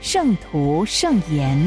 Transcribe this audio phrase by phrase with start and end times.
[0.00, 1.58] 圣徒圣言》。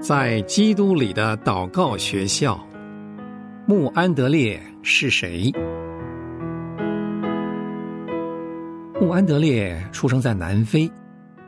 [0.00, 2.60] 在基督里的祷告学校，
[3.66, 5.50] 穆安德烈是谁？
[9.00, 10.90] 穆安德烈出生在南非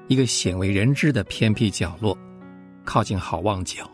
[0.09, 2.17] 一个鲜为人知的偏僻角落，
[2.85, 3.89] 靠近好望角。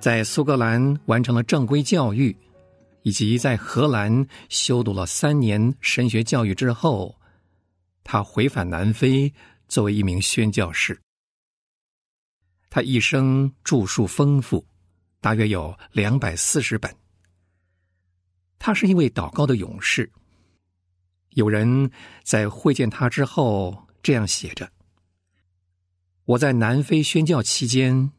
[0.00, 2.34] 在苏格兰完成了正规教育，
[3.02, 7.18] 以及在荷兰修读了三年神学教育之后，
[8.04, 9.32] 他回返南非
[9.66, 10.98] 作为一名宣教士。
[12.70, 14.64] 他一生著述丰富，
[15.20, 16.94] 大约有两百四十本。
[18.58, 20.10] 他是一位祷告的勇士。
[21.30, 21.90] 有人
[22.22, 24.70] 在会见他之后这样写着
[26.24, 28.12] ：“我在南非宣教期间。”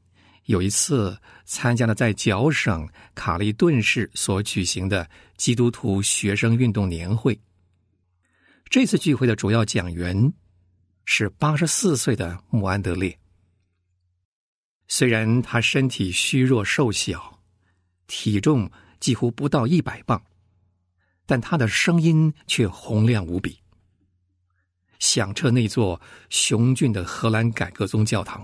[0.50, 7.40] 有一次参加了在角省卡利顿市所举行的基督徒学生运动年会。
[8.68, 10.34] 这次聚会的主要讲员
[11.06, 13.16] 是八十四岁的穆安德烈。
[14.88, 17.40] 虽然他身体虚弱瘦小，
[18.08, 18.68] 体重
[19.00, 20.20] 几乎不到一百磅，
[21.28, 23.60] 但他的声音却洪亮无比，
[24.98, 28.44] 响彻那座雄峻的荷兰改革宗教堂。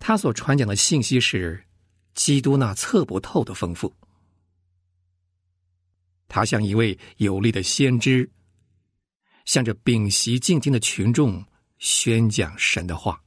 [0.00, 1.64] 他所传讲的信息是
[2.14, 3.94] 基督那测不透的丰富。
[6.26, 8.28] 他像一位有力的先知，
[9.44, 11.44] 向着屏息静听的群众
[11.78, 13.22] 宣讲神的话。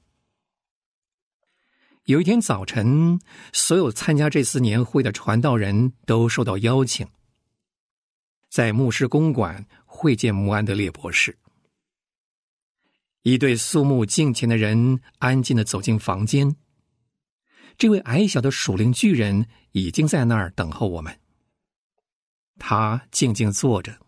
[2.06, 3.20] 有一天早晨，
[3.54, 7.08] 所有参加这次年会的传道人都受到邀请，
[8.50, 11.38] 在牧师公馆会见穆安德烈博士。
[13.22, 16.54] 一对肃穆敬虔的人安静的走进房间。
[17.78, 21.20] 这位矮小的属灵巨人已经在那儿等候我们。
[22.60, 24.00] 他静静坐着，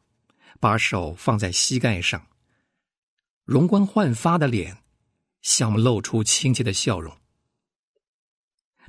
[0.59, 2.27] 把手放在膝盖上，
[3.43, 4.77] 容光焕发的脸
[5.41, 7.17] 向我们露出亲切的笑容。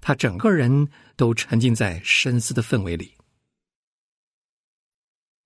[0.01, 3.15] 他整个人都沉浸在深思的氛围里。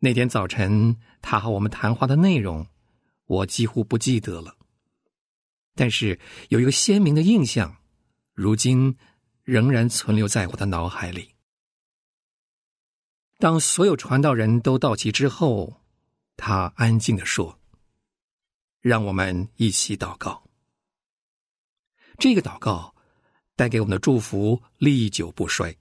[0.01, 2.67] 那天早晨，他和我们谈话的内容，
[3.27, 4.57] 我几乎不记得了，
[5.75, 7.77] 但是有一个鲜明的印象，
[8.35, 8.99] 如今。
[9.51, 11.35] 仍然存留在我的脑海里。
[13.37, 15.83] 当所有传道人都到齐之后，
[16.37, 17.59] 他安静的说
[18.81, 20.45] ：“让我们一起祷告。”
[22.17, 22.95] 这个祷告
[23.57, 25.77] 带给我们的祝福历久不衰。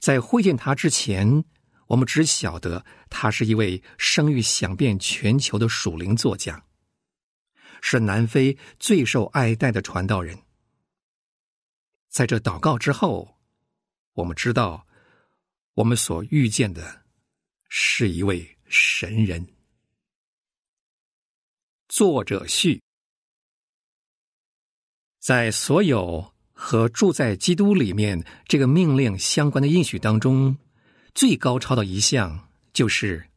[0.00, 1.44] 在会见他之前，
[1.86, 6.64] 我们只晓得他是一位声誉响遍全球的属灵作家，
[7.80, 10.36] 是南非最受爱戴的传道人。
[12.08, 13.38] 在这祷告之后，
[14.14, 14.86] 我们知道，
[15.74, 17.04] 我们所遇见的
[17.68, 19.46] 是一位神人。
[21.88, 22.82] 作者序，
[25.20, 30.56] 在所有和住在基督里面这个命令相关的应许当中，
[31.14, 33.30] 最高超的一项就是：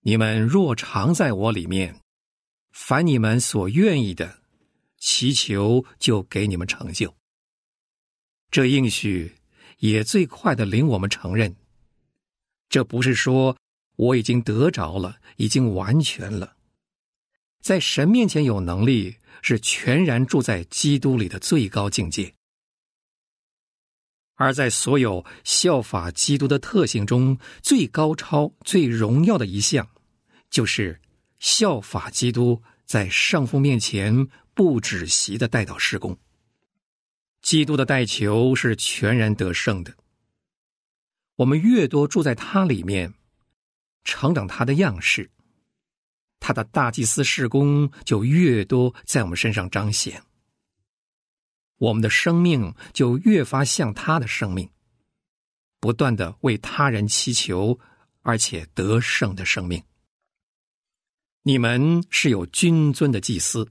[0.00, 2.00] 你们若常在我里面，
[2.72, 4.42] 凡你们所愿意的，
[4.96, 7.19] 祈求就给你们成就。
[8.50, 9.32] 这应许
[9.78, 11.54] 也最快的领我们承认，
[12.68, 13.56] 这不是说
[13.96, 16.56] 我已经得着了，已经完全了，
[17.60, 22.34] 在神面前有能力，是全然住在基督里的最高境界。
[24.34, 29.86] 而在所有效法基督的特性中，最高超、最荣耀的一项，
[30.48, 30.98] 就是
[31.38, 36.18] 效法基督在圣父面前不止息的带到施工。
[37.50, 39.92] 基督的代求是全然得胜的。
[41.34, 43.12] 我们越多住在他里面，
[44.04, 45.28] 成长他的样式，
[46.38, 50.22] 他的大祭司事工就越多在我们身上彰显。
[51.78, 54.70] 我们的生命就越发像他的生命，
[55.80, 57.80] 不断的为他人祈求，
[58.22, 59.82] 而且得胜的生命。
[61.42, 63.68] 你们是有君尊的祭司。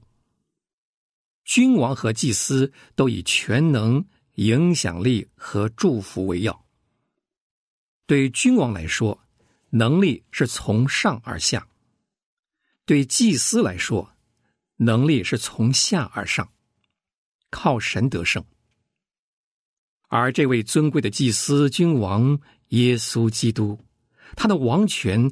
[1.44, 4.04] 君王和祭司都以全能、
[4.34, 6.64] 影响力和祝福为要，
[8.06, 9.22] 对君王来说，
[9.70, 11.60] 能力是从上而下；
[12.84, 14.16] 对祭司来说，
[14.76, 16.52] 能力是从下而上，
[17.50, 18.44] 靠神得胜。
[20.08, 23.78] 而这位尊贵的祭司君王耶稣基督，
[24.36, 25.30] 他的王权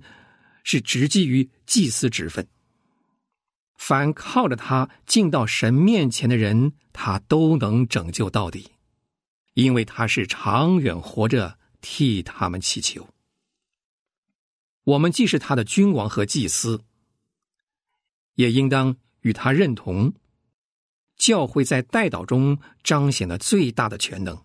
[0.62, 2.46] 是直基于祭司之分。
[3.88, 8.72] 凡靠着他进到神面前的人，他都能拯救到底，
[9.54, 13.08] 因为他是长远活着替他们祈求。
[14.84, 16.82] 我们既是他的君王和祭司，
[18.34, 20.12] 也应当与他认同。
[21.16, 24.44] 教会在代祷中彰显了最大的全能。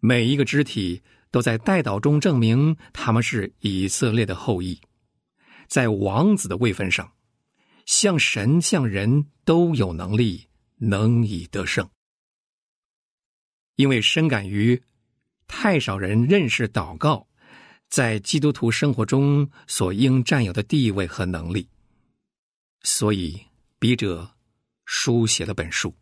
[0.00, 4.80] 每一个肢体都在代祷中证明他们是以色列的后裔，
[5.68, 7.12] 在王子的位分上，
[7.86, 11.88] 像神像人都有能力，能以得胜。
[13.76, 14.82] 因为深感于
[15.46, 17.26] 太少人认识祷告
[17.88, 21.68] 在基督徒生活中所应占有的地位和能力，
[22.82, 23.40] 所以
[23.78, 24.30] 笔者
[24.84, 25.94] 书写了本书。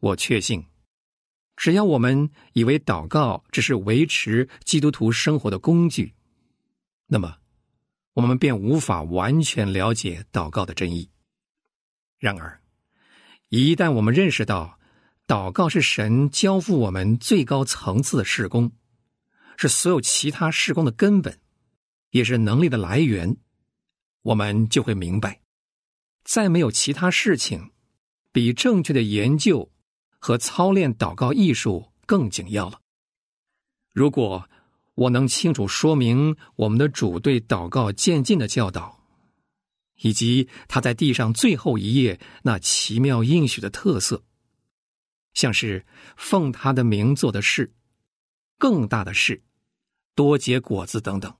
[0.00, 0.64] 我确信。
[1.56, 6.12] 只要我们以为祷告只是维持基督徒生活的工具，
[7.06, 7.38] 那么
[8.16, 11.10] 我们便无法完全了解祷告的真意。
[12.18, 12.62] 然而，
[13.50, 14.80] 一旦我们认识到
[15.26, 18.72] 祷告是神交付我们最高层次的事工，
[19.58, 21.38] 是所有其他事工的根本，
[22.10, 23.36] 也是能力的来源，
[24.22, 25.42] 我们就会明白，
[26.24, 27.70] 再没有其他事情
[28.32, 29.70] 比正确的研究。
[30.18, 32.80] 和操练祷告艺术更紧要了。
[33.92, 34.48] 如果
[34.96, 39.00] 我能清楚说明我们的主对祷告渐进的教导，
[39.96, 44.24] 以及他在地上最后一页那奇妙应许的特色，
[45.34, 47.74] 像是奉他的名做的事、
[48.58, 49.42] 更大的事、
[50.14, 51.36] 多结果子等等，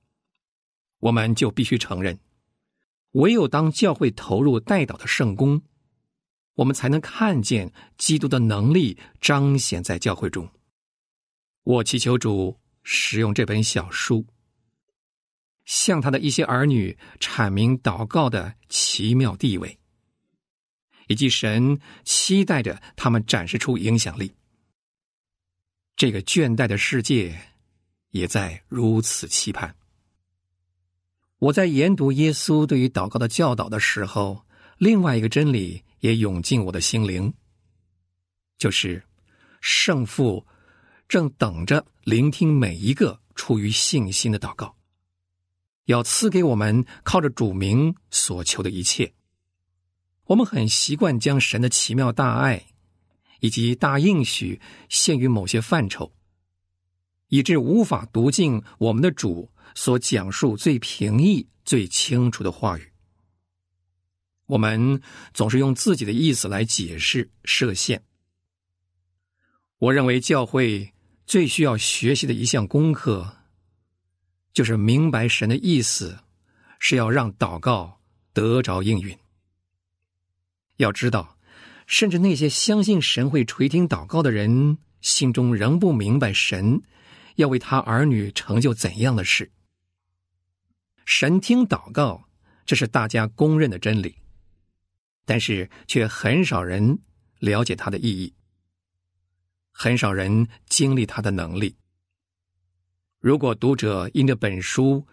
[0.99, 2.19] 我们就必须承认，
[3.13, 5.61] 唯有当教会投入代祷的圣功。
[6.57, 10.49] 我们才能看见基督的能力彰显在教会中。
[11.63, 12.59] 我祈求主
[12.89, 14.25] 使用这本小书，
[15.65, 19.77] 向他的一些儿女阐明祷告的奇妙地位，
[21.07, 24.33] 以及神期待着他们展示出影响力。
[25.97, 27.37] 这个倦怠的世界
[28.11, 29.75] 也在如此期盼。
[31.39, 34.45] 我在研读耶稣对于祷告的教导的时候，
[34.77, 35.83] 另外一个真理。
[36.01, 37.33] 也涌进我的心灵，
[38.59, 39.03] 就是
[39.61, 40.45] 圣父
[41.07, 44.75] 正等着聆听每一个出于信心的祷告，
[45.85, 49.13] 要赐给我们靠着主名所求的一切。
[50.25, 52.65] 我们很习惯将神的奇妙大爱
[53.39, 54.59] 以及大应许
[54.89, 56.11] 限于某些范畴，
[57.29, 62.91] 以致无法读尽我们的主所讲述最平易、最清楚的话语。
[64.47, 65.01] 我们
[65.33, 68.03] 总是用自己的意思来解释设限。
[69.77, 70.93] 我认为教会
[71.27, 73.35] 最需要学习的一项功课，
[74.53, 76.17] 就是明白神的意思
[76.79, 77.99] 是要让祷告
[78.31, 79.15] 得着应允。
[80.77, 81.37] 要知道，
[81.85, 86.81] 甚至那些相信神会垂听祷告的人，心中仍不明白神
[87.35, 89.51] 要为他儿女成就怎样的事。
[91.03, 92.29] 神听祷告，
[92.65, 94.15] 这是大家公认的真理。
[95.25, 96.99] 但是却很少人
[97.39, 98.33] 了解它的意义，
[99.79, 101.75] 很少人经历他的能力。
[103.19, 105.05] 如果读者因着本书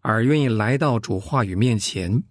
[0.00, 2.22] 而愿意来到主话语面前，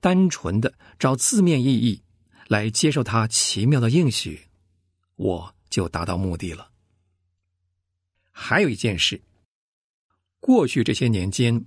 [0.00, 2.02] 单纯的照字面意义
[2.46, 4.40] 来接受他奇妙的应许，
[5.16, 6.70] 我就达到目的了。
[8.30, 9.20] 还有一件事，
[10.40, 11.66] 过去这些年间。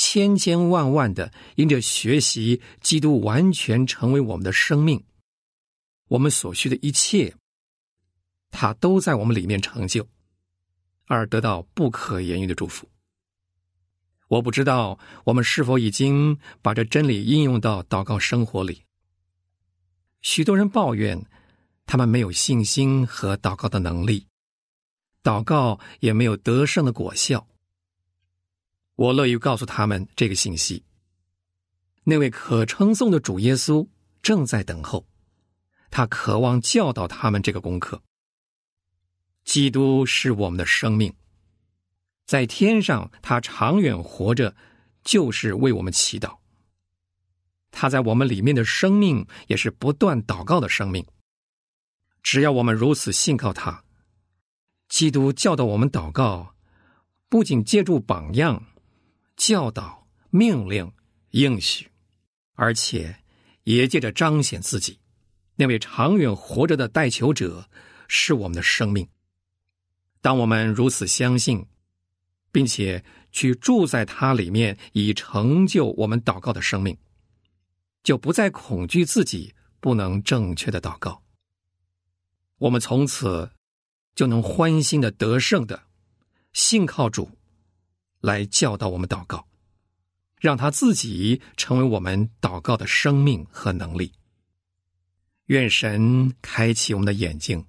[0.00, 5.04] 千千万万的因着学习基督完全成为我们的生命，
[6.06, 7.34] 我们所需的一切，
[8.50, 10.06] 他都在我们里面成就，
[11.06, 12.88] 而得到不可言喻的祝福。
[14.28, 18.82] 我不知道我们是否已经把这真理应用到祷告生活里。
[20.20, 21.24] 许多人抱怨
[21.86, 24.26] 他们没有信心和祷告的能力，
[25.22, 27.46] 祷告也没有得胜的果效。
[28.96, 30.84] 我乐于告诉他们这个信息。
[32.04, 33.86] 那位可称颂的主耶稣
[34.20, 35.06] 正在等候，
[35.90, 38.02] 他渴望教导他们这个功课。
[39.48, 41.10] 基督是我们的生命，
[42.26, 44.54] 在天上，他长远活着，
[45.02, 46.36] 就是为我们祈祷。
[47.70, 51.06] 他在我们里面的生命，也是不断祷告的生命。
[52.22, 53.82] 只要我们如此信靠他，
[54.90, 56.54] 基督教导我们祷告。
[57.30, 58.66] 不仅借助榜样、
[59.34, 60.92] 教导、命令、
[61.30, 61.90] 应许，
[62.52, 63.16] 而且
[63.64, 64.98] 也借着彰显自己，
[65.56, 67.66] 那位长远活着的代求者
[68.08, 69.08] 是我们的生命。
[70.20, 71.66] 当我们如此相信，
[72.50, 76.96] 并且去住在他里面，以成就我们祷告的生命，
[78.02, 81.22] 就不再恐惧自己不能正确的祷告。
[82.58, 83.52] 我们从此
[84.14, 85.84] 就能欢欣的得胜的
[86.52, 87.30] 信靠主，
[88.20, 89.46] 来教导我们祷告，
[90.40, 94.12] 让他自己成为我们祷告的生命和能力。
[95.46, 97.64] 愿神开启我们的眼睛，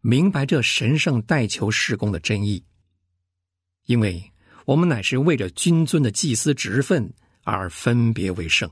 [0.00, 2.64] 明白这神圣代求事工的真意，
[3.86, 4.32] 因为
[4.64, 7.12] 我们乃是为着君尊的祭司职分
[7.42, 8.70] 而分别为圣。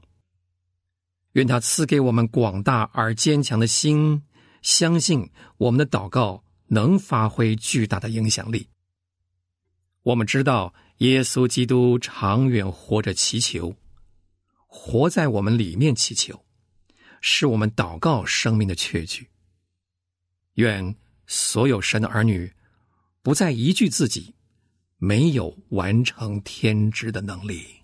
[1.32, 4.22] 愿他赐给我们广大而坚强的心。
[4.62, 8.70] 相信我们的祷告能发挥巨大的影响力。
[10.04, 13.76] 我们知道耶稣基督长远活着祈求，
[14.66, 16.46] 活在我们里面祈求，
[17.20, 19.28] 是我们祷告生命的确据。
[20.54, 22.52] 愿所有神的儿女
[23.22, 24.34] 不再依据自己，
[24.98, 27.83] 没有完成天职的能力。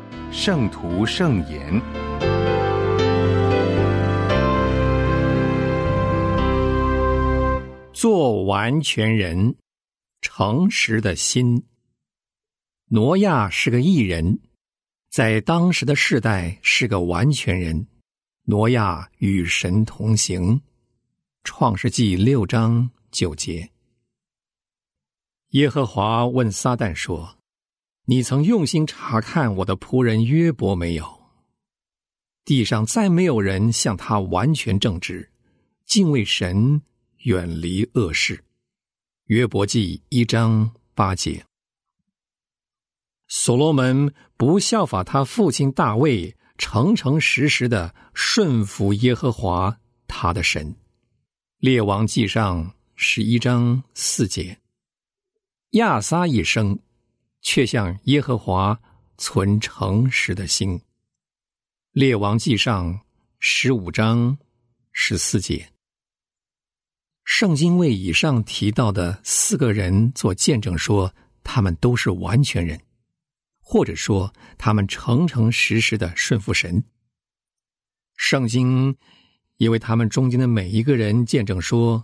[0.31, 1.81] 圣徒圣言，
[7.93, 9.55] 做完全人，
[10.21, 11.63] 诚实的心。
[12.87, 14.39] 挪亚是个异人，
[15.09, 17.87] 在当时的世代是个完全人。
[18.43, 20.61] 挪亚与神同行，
[21.43, 23.69] 创世纪六章九节。
[25.49, 27.40] 耶和华问撒旦说。
[28.11, 31.21] 你曾用心查看我的仆人约伯没有？
[32.43, 35.31] 地上再没有人像他完全正直，
[35.85, 36.81] 敬畏神，
[37.19, 38.43] 远离恶事。
[39.27, 41.45] 约伯记一章八节。
[43.29, 50.75] 所罗门不效法他父亲大卫，诚诚实实的顺服耶和华他的神。
[51.59, 54.59] 列王记上十一章四节。
[55.69, 56.77] 亚撒一生。
[57.41, 58.79] 却向耶和华
[59.17, 60.79] 存诚实的心。
[61.91, 62.99] 列王记上
[63.39, 64.37] 十五章
[64.91, 65.67] 十四节。
[67.23, 72.79] 圣经为以上提到的四个人做见证，说他们都是完全人，
[73.59, 76.83] 或者说他们诚诚实实的顺服神。
[78.17, 78.95] 圣经
[79.57, 82.03] 因为他们中间的每一个人见证说，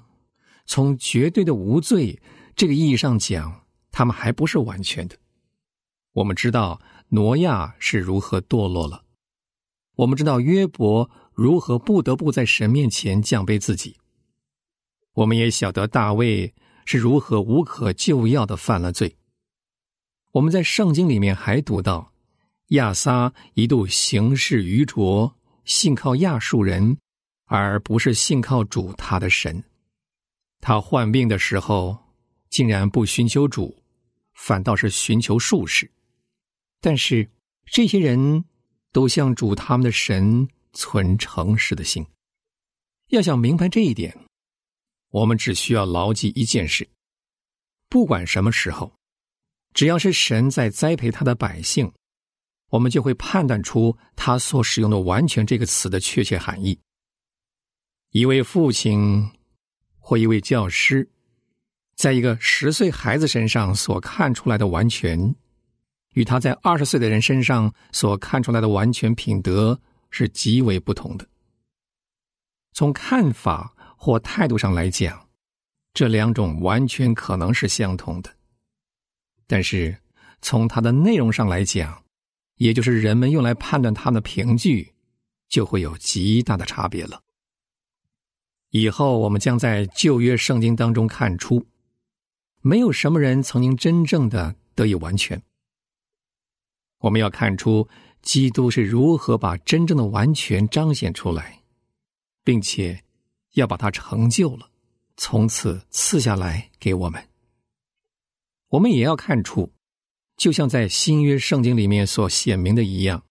[0.66, 2.20] 从绝对的无罪
[2.56, 5.18] 这个意义上讲，他们还不是完全的。
[6.18, 9.04] 我们知道挪亚是如何堕落了，
[9.98, 13.98] 我们知道约伯如何不得不在神面前降卑自己，
[15.14, 16.56] 我们也晓得大卫
[16.86, 19.16] 是如何无可救药的犯了罪。
[20.32, 22.12] 我们在圣经里面还读到，
[22.70, 26.98] 亚撒一度行事愚拙，信靠亚述人。
[27.50, 29.64] 而不是信靠主他的神，
[30.60, 31.98] 他患病的时候
[32.50, 33.82] 竟然不寻求主，
[34.34, 35.90] 反倒是寻求术士。
[36.80, 37.30] 但是
[37.66, 38.46] 这些人
[38.92, 42.06] 都向主他们的神存诚实的心。
[43.10, 44.18] 要想明白这一点，
[45.10, 46.88] 我们只需要牢记一件事：
[47.90, 48.94] 不管什么时候，
[49.74, 51.92] 只要是神在栽培他的百姓，
[52.70, 56.78] 我们就会判断出他所使用的“完全”这个词的确切含义。
[58.12, 59.30] 一位父亲
[60.00, 61.10] 或一位教师，
[61.96, 65.36] 在一个十岁孩子身上所看出来的完全，
[66.18, 71.28] 与他在二十岁的人身上所看出来的完全品德是极为不同的。
[72.74, 75.28] 从看法或态度上来讲，
[75.94, 78.32] 这两种完全可能是相同的，
[79.46, 79.96] 但是
[80.42, 82.04] 从它的内容上来讲，
[82.56, 84.92] 也就是人们用来判断他们的凭据，
[85.48, 87.22] 就会有极大的差别了。
[88.72, 91.64] 以后我们将在旧约圣经当中看出，
[92.62, 95.40] 没有什么人曾经真正的得以完全。
[97.00, 97.88] 我们要看出
[98.22, 101.62] 基督是如何把真正的完全彰显出来，
[102.44, 103.04] 并且
[103.54, 104.70] 要把它成就了，
[105.16, 107.28] 从此赐下来给我们。
[108.70, 109.72] 我们也要看出，
[110.36, 113.24] 就像在新约圣经里面所显明的一样，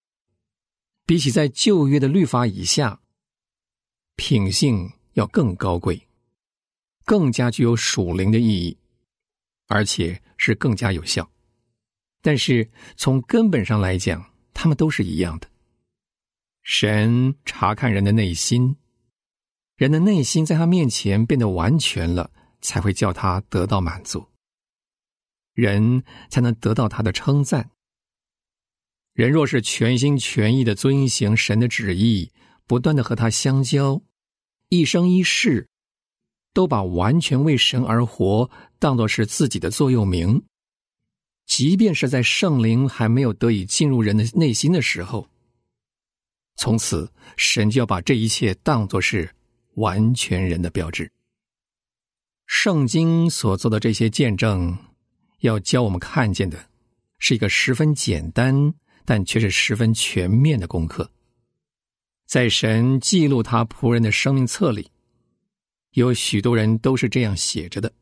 [1.04, 3.00] 比起在旧约的律法以下，
[4.16, 4.92] 品性。
[5.16, 5.98] 要更高贵，
[7.06, 8.76] 更加具有属灵的意义，
[9.66, 11.26] 而且是更加有效。
[12.26, 15.48] 但是从根本上来讲，他们都是一样的。
[16.64, 18.74] 神查看人的内心，
[19.76, 24.26] 人的内心在他面前变得完全了，才会叫他得到满足，
[25.54, 27.70] 人才能得到他的称赞。
[29.12, 32.32] 人若是全心全意的遵行神的旨意，
[32.66, 34.02] 不断的和他相交。
[34.68, 35.68] 一生一世，
[36.52, 40.42] 都把完全为神而活当做是自己的座右铭。
[41.46, 45.28] 即便是在圣灵还没有得以进入人的内心的时候，
[46.56, 49.30] 从此神就要把这一切当作是
[49.74, 51.10] 完全人的标志。
[52.46, 54.76] 圣经所做的这些见证，
[55.40, 56.68] 要教我们看见的，
[57.18, 61.10] 是一个十分简单，但却是十分全面的功课。
[62.26, 64.90] 在神记录他仆人的生命册里，
[65.92, 67.92] 有许多人都是这样写着的：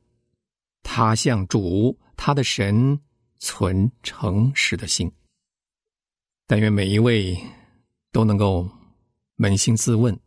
[0.83, 2.99] 他向主他的神
[3.39, 5.11] 存诚实的心。
[6.47, 7.39] 但愿每一位
[8.13, 8.69] 都能够
[9.39, 10.19] 扪心自问：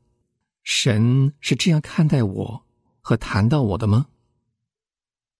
[0.63, 2.65] 神是这样看待我
[3.01, 4.07] 和谈到我的吗？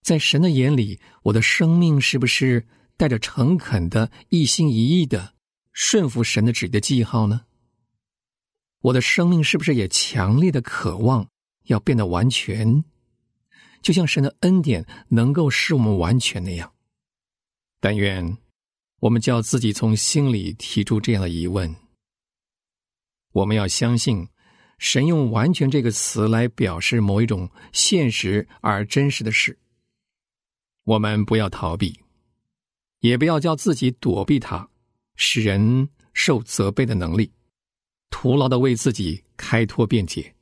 [0.02, 5.34] 在神的眼里，我的生命是不是带着诚恳的、一心一意的
[5.72, 7.42] 顺服神的旨意的记号呢？
[8.80, 11.28] 我的生命是不是也强烈的渴望
[11.64, 12.84] 要变得完全，
[13.82, 16.72] 就像神的恩典能够使我们完全那样？
[17.80, 18.38] 但愿
[19.00, 21.74] 我们叫自己从心里提出这样的疑问：
[23.32, 24.28] 我们要相信
[24.78, 29.58] 神用“完全”这个词来表示某一种现实而真实的事。
[30.84, 32.00] 我们不要逃避，
[33.00, 34.68] 也不要叫自己躲避它，
[35.14, 37.32] 使人受责备的能力。
[38.10, 40.34] 徒劳的为自己开脱辩解，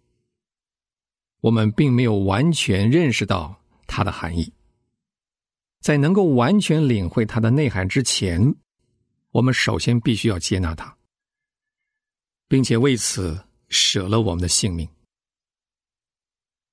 [1.41, 4.53] 我们并没有完全认识到它的含义。
[5.81, 8.55] 在能够完全领会它的内涵之前，
[9.31, 10.97] 我们首先必须要接纳它，
[12.49, 14.89] 并且为此舍了我们的性命。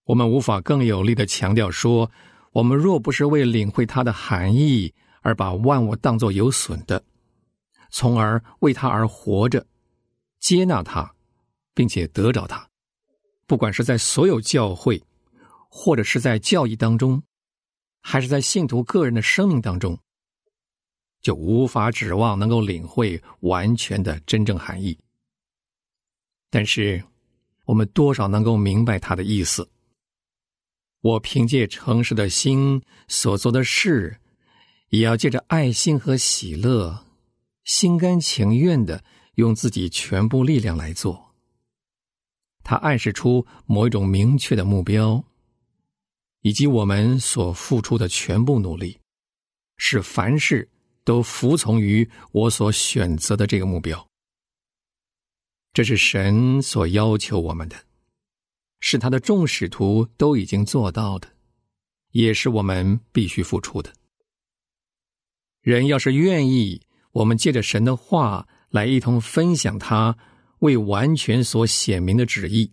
[0.05, 2.09] 我们无法更有力的强调说，
[2.51, 7.01] 我们若不是为领会它的含义而把万物当作有损的，
[7.89, 9.65] 从而为它而活着。
[10.39, 11.09] 接纳它，
[11.73, 12.67] 并且得着它，
[13.47, 15.01] 不管是在所有教会，
[15.69, 17.23] 或者是在教义当中，
[18.03, 19.97] 还是在信徒个人的生命当中，
[21.21, 24.95] 就无法指望能够领会完全的真正含义。
[26.51, 27.03] 但是，
[27.65, 29.67] 我们多少能够明白他的意思。
[31.01, 34.19] 我凭借诚实的心所做的事，
[34.89, 37.05] 也要借着爱心和喜乐，
[37.63, 39.03] 心甘情愿的。
[39.35, 41.33] 用自己全部力量来做，
[42.63, 45.25] 他暗示出某一种明确的目标，
[46.43, 48.99] 以及我们所付出的全部努力，
[49.77, 50.69] 使凡事
[51.03, 54.07] 都服从于我所选择的这个目标。
[55.71, 57.75] 这是神所要求我们的，
[58.81, 61.27] 是他的众使徒都已经做到的，
[62.11, 63.91] 也是我们必须付出的。
[65.61, 70.17] 人要是愿意，我们借着神的话来一同分享他
[70.59, 72.69] 为完全所显明的旨意，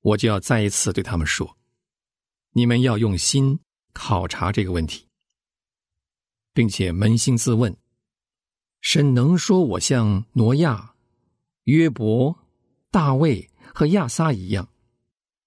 [0.00, 1.58] 我就要再一次对他们说：
[2.56, 3.60] 你们要用心
[3.92, 5.06] 考察这个问题，
[6.54, 7.76] 并且扪心自问：
[8.80, 10.94] 神能说我像挪亚？
[11.64, 12.34] 约伯、
[12.90, 14.70] 大卫和亚撒一样，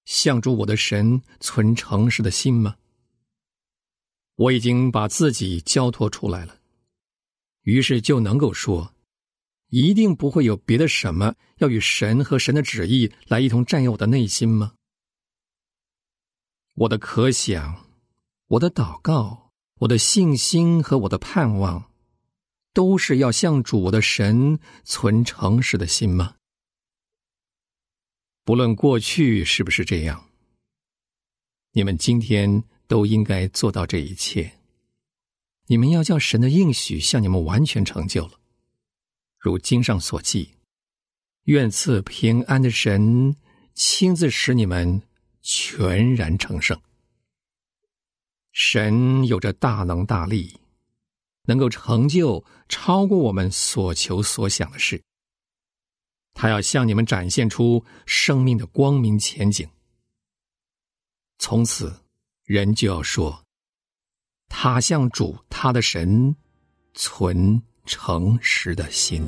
[0.05, 2.75] 向着我的神存诚实的心吗？
[4.35, 6.59] 我已经把自己交托出来了，
[7.63, 8.93] 于是就能够说，
[9.69, 14.75] 一定不会有别的什么要与神和神的旨意来一同占有我的内心吗？
[16.79, 17.85] 我的可想，
[18.47, 21.91] 我的祷告，我的信心和我的盼望。
[22.71, 26.35] 都是要向主的神存诚实的心吗？
[28.45, 30.29] 不论过去是不是这样，
[31.73, 34.53] 你们今天都应该做到这一切。
[35.65, 38.39] 你们要叫神的应许向你们完全成就了，
[39.37, 40.53] 如经上所记
[41.45, 43.35] ：“愿赐平安的神
[43.73, 45.01] 亲自使你们
[45.41, 46.79] 全然成圣。”
[48.51, 50.59] 神有着大能大力。
[51.45, 55.01] 能够成就超过我们所求所想的事，
[56.35, 59.67] 他要向你们展现出生命的光明前景。
[61.39, 61.91] 从此，
[62.43, 63.43] 人就要说
[64.47, 66.35] ：“他向主他的神
[66.93, 69.27] 存诚实的心。”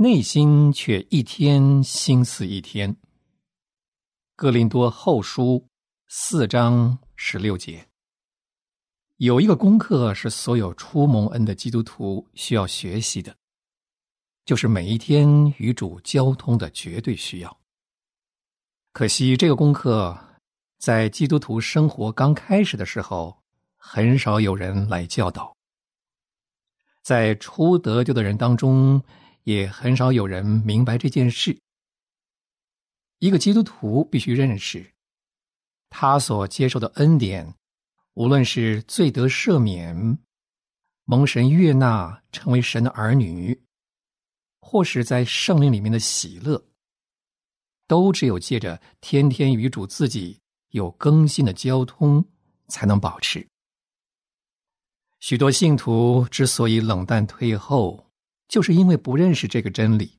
[0.00, 2.96] 内心却一天心思一天。
[4.36, 5.66] 哥林多后书
[6.06, 7.84] 四章十六节，
[9.16, 13.34] 有一个功课是所有初蒙恩的基督徒需要学习的，
[14.44, 17.58] 就是每一天与主交通的绝对需要。
[18.92, 20.16] 可惜这个功课
[20.78, 23.36] 在基督徒生活刚开始的时候。
[23.80, 25.56] 很少有人来教导，
[27.02, 29.00] 在初得救的人当中，
[29.44, 31.58] 也很少有人明白这件事。
[33.18, 34.92] 一个基督徒必须认识，
[35.90, 37.54] 他所接受的恩典，
[38.14, 40.18] 无论是罪得赦免、
[41.04, 43.60] 蒙神悦纳、成为神的儿女，
[44.60, 46.62] 或是在圣灵里面的喜乐，
[47.86, 50.38] 都只有借着天天与主自己
[50.70, 52.24] 有更新的交通，
[52.68, 53.44] 才能保持。
[55.20, 58.07] 许多信徒之所以冷淡退后，
[58.48, 60.18] 就是因为不认识这个真理，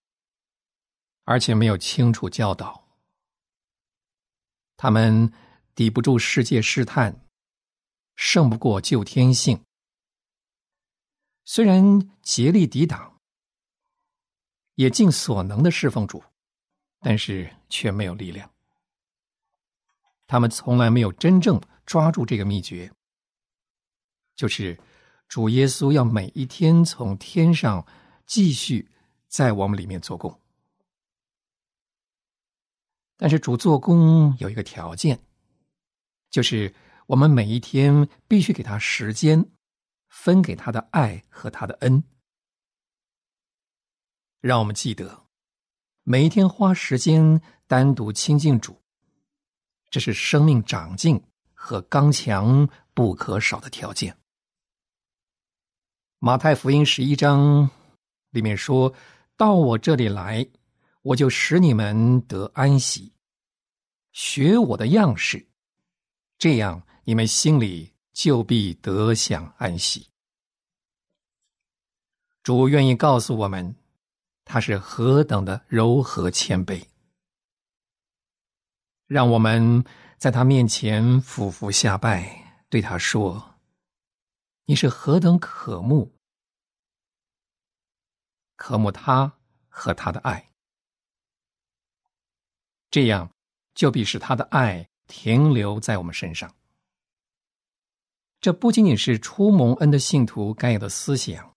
[1.25, 2.87] 而且没有清楚教导。
[4.77, 5.33] 他们
[5.75, 7.19] 抵不住世界试探，
[8.15, 9.59] 胜不过旧天性。
[11.43, 13.19] 虽然竭力抵挡，
[14.75, 16.23] 也尽所能的侍奉主，
[16.99, 18.49] 但是却没有力量。
[20.27, 22.89] 他们从来没有真正抓住这个秘诀，
[24.35, 24.79] 就是。
[25.27, 27.85] 主耶稣要每一天从天上
[28.29, 28.87] 继续
[29.27, 30.39] 在我们里面做工，
[33.17, 35.19] 但是主做工有一个条件，
[36.29, 36.71] 就是
[37.07, 39.49] 我们每一天必须给他时间，
[40.09, 42.03] 分给他的爱和他的恩。
[44.41, 45.25] 让我们记得，
[46.03, 48.79] 每一天花时间单独亲近主，
[49.89, 51.19] 这是生命长进
[51.55, 54.15] 和刚强不可少的条件。
[56.19, 57.71] 马太福音十一章
[58.31, 58.93] 里面说
[59.35, 60.47] ：“到我这里来，
[61.01, 63.13] 我就使你们得安息，
[64.11, 65.47] 学我的样式，
[66.37, 70.07] 这样你们心里就必得享安息。”
[72.43, 73.75] 主愿意告诉我们，
[74.45, 76.83] 他是何等的柔和谦卑，
[79.05, 79.83] 让我们
[80.17, 83.55] 在他面前俯伏下拜，对他说。
[84.65, 86.11] 你是何等渴慕，
[88.59, 89.31] 渴慕他
[89.69, 90.51] 和他的爱，
[92.91, 93.31] 这样
[93.73, 96.53] 就必使他的爱停留在我们身上。
[98.41, 101.55] 这不仅仅是初蒙恩的信徒该有的思想，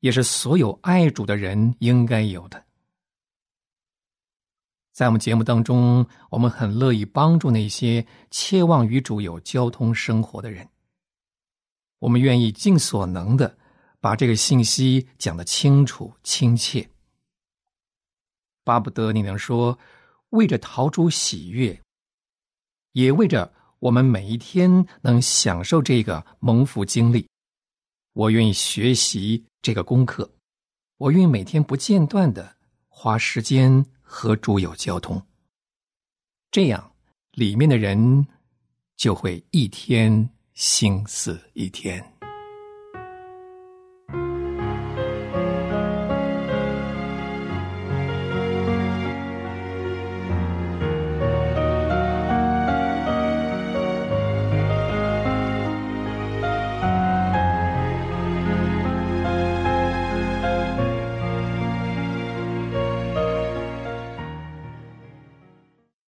[0.00, 2.62] 也是所有爱主的人应该有的。
[4.92, 10.68] 在我们节目当中，我们很乐意帮助那些切望与主有交通生活的人。
[12.00, 13.58] 我们愿意尽所能的
[14.00, 16.88] 把这个信息讲得清楚亲切，
[18.64, 19.78] 巴不得你能说，
[20.30, 21.80] 为着陶出喜悦，
[22.92, 27.28] 也为着我们每一天能享受这个蒙福经历，
[28.14, 30.30] 我愿意学习这个功课，
[30.96, 32.56] 我愿意每天不间断的
[32.88, 35.22] 花时间和主有交通，
[36.50, 36.92] 这样
[37.32, 38.26] 里面的人
[38.96, 40.30] 就会一天。
[40.52, 42.19] 心思一天。